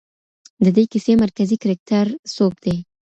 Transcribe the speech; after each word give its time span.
د 0.63 0.65
دې 0.75 0.83
کیسې 0.91 1.13
مرکزي 1.23 1.57
کرکټر 1.63 2.05
څوک 2.35 2.53
دی؟ 2.63 2.75